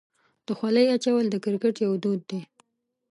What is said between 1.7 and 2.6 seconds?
یو دود دی.